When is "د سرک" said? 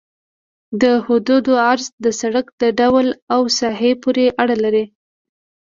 2.03-2.45